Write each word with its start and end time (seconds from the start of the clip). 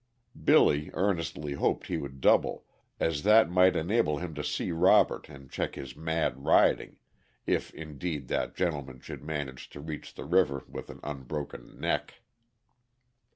Billy 0.45 0.89
earnestly 0.95 1.53
hoped 1.53 1.85
he 1.85 1.97
would 1.99 2.21
double, 2.21 2.65
as 2.99 3.21
that 3.21 3.51
might 3.51 3.75
enable 3.75 4.17
him 4.17 4.33
to 4.33 4.43
see 4.43 4.71
Robert 4.71 5.29
and 5.29 5.51
check 5.51 5.75
his 5.75 5.95
mad 5.95 6.43
riding, 6.43 6.97
if 7.45 7.71
indeed 7.75 8.27
that 8.27 8.55
gentleman 8.55 8.99
should 8.99 9.23
manage 9.23 9.69
to 9.69 9.79
reach 9.79 10.15
the 10.15 10.25
river 10.25 10.63
with 10.67 10.89
an 10.89 11.01
unbroken 11.03 11.79
neck. 11.79 12.15